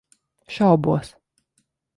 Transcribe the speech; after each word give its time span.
Šaubos. 0.55 1.13